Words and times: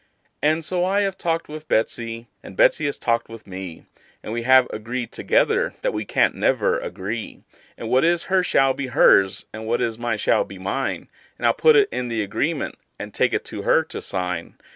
And 0.41 0.65
so 0.65 0.83
I 0.83 1.01
have 1.01 1.15
talked 1.15 1.47
with 1.47 1.67
Betsey, 1.67 2.27
and 2.41 2.57
Betsey 2.57 2.85
has 2.85 2.97
talked 2.97 3.29
with 3.29 3.45
me, 3.45 3.85
And 4.23 4.33
we 4.33 4.41
have 4.41 4.65
agreed 4.71 5.11
together 5.11 5.73
that 5.83 5.93
we 5.93 6.05
can't 6.05 6.33
never 6.33 6.79
agree; 6.79 7.43
And 7.77 7.87
what 7.87 8.03
is 8.03 8.23
hers 8.23 8.47
shall 8.47 8.73
be 8.73 8.87
hers, 8.87 9.45
and 9.53 9.67
what 9.67 9.79
is 9.79 9.99
mine 9.99 10.17
shall 10.17 10.43
be 10.43 10.57
mine; 10.57 11.07
And 11.37 11.45
I'll 11.45 11.53
put 11.53 11.75
it 11.75 11.87
in 11.91 12.07
the 12.07 12.23
agreement, 12.23 12.79
and 12.97 13.13
take 13.13 13.31
it 13.31 13.45
to 13.45 13.61
her 13.61 13.83
to 13.83 14.01
sign. 14.01 14.55